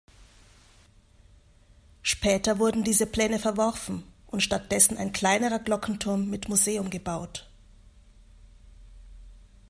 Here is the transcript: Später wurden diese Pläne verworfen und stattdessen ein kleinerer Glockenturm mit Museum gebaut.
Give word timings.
Später 2.01 2.57
wurden 2.57 2.83
diese 2.83 3.05
Pläne 3.05 3.37
verworfen 3.37 4.03
und 4.25 4.41
stattdessen 4.41 4.97
ein 4.97 5.13
kleinerer 5.13 5.59
Glockenturm 5.59 6.27
mit 6.27 6.49
Museum 6.49 6.89
gebaut. 6.89 7.47